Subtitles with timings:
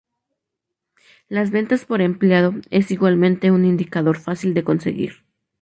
[1.29, 5.17] Las "ventas por empleado" es igualmente un indicador fácil de conseguir.